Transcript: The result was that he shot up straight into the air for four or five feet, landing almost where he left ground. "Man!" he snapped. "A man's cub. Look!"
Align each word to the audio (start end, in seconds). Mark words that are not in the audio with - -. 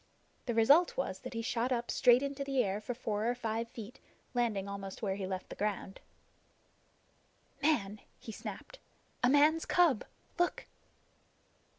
The 0.47 0.55
result 0.55 0.97
was 0.97 1.19
that 1.19 1.35
he 1.35 1.43
shot 1.43 1.71
up 1.71 1.91
straight 1.91 2.23
into 2.23 2.43
the 2.43 2.63
air 2.63 2.81
for 2.81 2.95
four 2.95 3.27
or 3.29 3.35
five 3.35 3.67
feet, 3.69 3.99
landing 4.33 4.67
almost 4.67 5.03
where 5.03 5.15
he 5.15 5.27
left 5.27 5.55
ground. 5.59 5.99
"Man!" 7.61 8.01
he 8.17 8.31
snapped. 8.31 8.79
"A 9.21 9.29
man's 9.29 9.63
cub. 9.65 10.03
Look!" 10.39 10.65